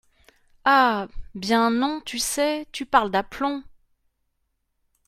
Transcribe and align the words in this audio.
Ah! 0.65 1.07
bien, 1.35 1.69
non, 1.69 2.01
tu 2.03 2.17
sais, 2.17 2.65
tu 2.71 2.87
parles 2.87 3.11
d’aplomb!… 3.11 3.61